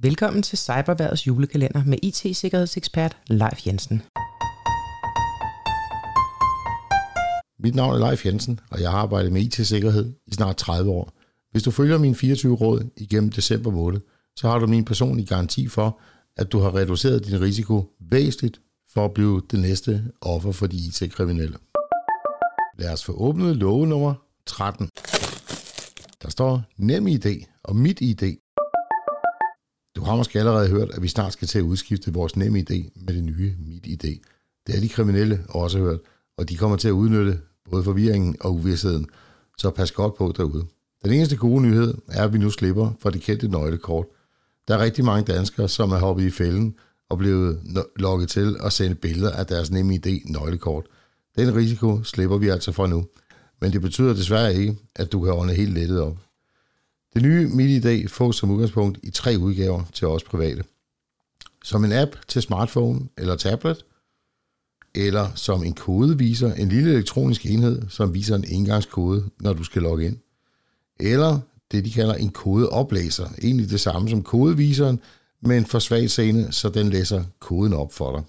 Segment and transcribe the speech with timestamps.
[0.00, 4.02] Velkommen til Cyberværdets julekalender med IT-sikkerhedsekspert Leif Jensen.
[7.58, 11.12] Mit navn er Leif Jensen, og jeg har arbejdet med IT-sikkerhed i snart 30 år.
[11.50, 14.00] Hvis du følger mine 24 råd igennem december måned,
[14.36, 16.00] så har du min personlige garanti for,
[16.36, 18.60] at du har reduceret din risiko væsentligt
[18.94, 21.56] for at blive det næste offer for de IT-kriminelle.
[22.78, 24.14] Lad os få åbnet love nummer
[24.46, 24.88] 13.
[26.22, 27.26] Der står nem ID
[27.62, 28.22] og mit ID.
[29.98, 32.90] Du har måske allerede hørt, at vi snart skal til at udskifte vores nemme idé
[32.94, 34.20] med det nye mit idé.
[34.66, 36.00] Det er de kriminelle også hørt,
[36.36, 39.06] og de kommer til at udnytte både forvirringen og uvidsheden,
[39.58, 40.64] så pas godt på derude.
[41.04, 44.06] Den eneste gode nyhed er, at vi nu slipper for det kendte nøglekort.
[44.68, 46.74] Der er rigtig mange danskere, som er hoppet i fælden
[47.10, 47.60] og blevet
[47.96, 50.86] lukket til at sende billeder af deres nemme idé nøglekort.
[51.36, 53.06] Den risiko slipper vi altså for nu,
[53.60, 56.16] men det betyder desværre ikke, at du kan ånde helt lettet op.
[57.18, 60.64] Det nye MitID fås som udgangspunkt i tre udgaver til os private.
[61.64, 63.84] Som en app til smartphone eller tablet,
[64.94, 69.82] eller som en kodeviser, en lille elektronisk enhed, som viser en engangskode, når du skal
[69.82, 70.16] logge ind.
[71.00, 71.40] Eller
[71.72, 75.00] det, de kalder en kodeoplæser, egentlig det samme som kodeviseren,
[75.42, 78.24] men for svag scene, så den læser koden op for dig.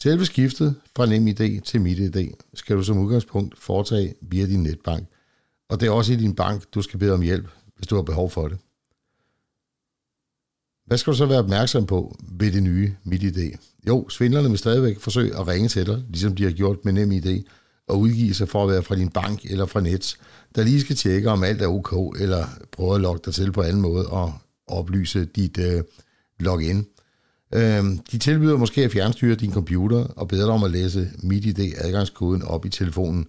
[0.00, 5.08] Selve skiftet fra NemID til MitID skal du som udgangspunkt foretage via din netbank,
[5.68, 7.48] og det er også i din bank, du skal bede om hjælp,
[7.82, 8.58] hvis du har behov for det.
[10.86, 13.52] Hvad skal du så være opmærksom på ved det nye MitID?
[13.88, 17.44] Jo, svindlerne vil stadigvæk forsøge at ringe til dig, ligesom de har gjort med NemID,
[17.88, 20.18] og udgive sig for at være fra din bank eller fra Nets,
[20.54, 23.62] der lige skal tjekke, om alt er ok, eller prøve at logge dig til på
[23.62, 24.34] anden måde og
[24.66, 25.82] oplyse dit øh,
[26.40, 26.86] login.
[27.54, 31.74] Øh, de tilbyder måske at fjernstyre din computer og beder dig om at læse MitID
[31.78, 33.26] adgangskoden op i telefonen,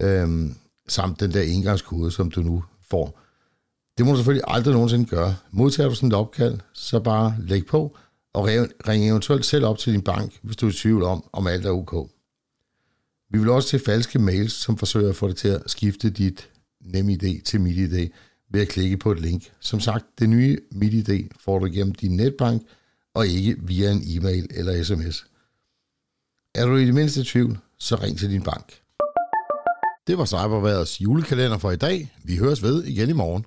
[0.00, 0.50] øh,
[0.88, 3.20] samt den der engangskode, som du nu får.
[4.00, 5.36] Det må du selvfølgelig aldrig nogensinde gøre.
[5.50, 7.96] Modtager du sådan et opkald, så bare læg på
[8.32, 8.44] og
[8.88, 11.66] ring eventuelt selv op til din bank, hvis du er i tvivl om, om alt
[11.66, 12.10] er ok.
[13.30, 16.50] Vi vil også til falske mails, som forsøger at få dig til at skifte dit
[16.80, 18.10] NemID til MitID
[18.50, 19.52] ved at klikke på et link.
[19.60, 22.62] Som sagt, det nye MitID får du gennem din netbank,
[23.14, 25.26] og ikke via en e-mail eller sms.
[26.54, 28.80] Er du i det mindste i tvivl, så ring til din bank.
[30.06, 32.12] Det var Cyberværets julekalender for i dag.
[32.24, 33.44] Vi høres ved igen i morgen.